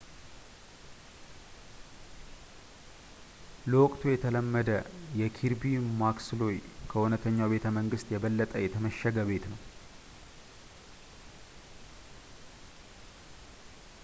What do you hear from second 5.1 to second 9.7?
የኪርቢ ማክስሎይ ከእውነተኛው ቤተመንግስት የበለጠ የተመሸገ ቤት ነው